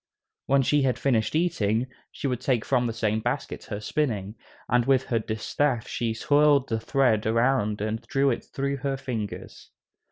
When 0.47 0.63
she 0.63 0.81
had 0.81 0.97
finished 0.97 1.35
eating, 1.35 1.85
she 2.11 2.25
would 2.25 2.41
take 2.41 2.65
from 2.65 2.87
the 2.87 2.91
same 2.91 3.19
basket 3.19 3.65
her 3.65 3.79
spinning, 3.79 4.33
and 4.67 4.85
with 4.87 5.03
her 5.03 5.19
distaff 5.19 5.87
she 5.87 6.15
twirled 6.15 6.69
the 6.69 6.79
thread 6.79 7.27
around 7.27 7.81
and 7.81 8.01
drew 8.07 8.31
it 8.31 8.43
through 8.43 8.77
her 8.77 8.97
fingers. 8.97 9.69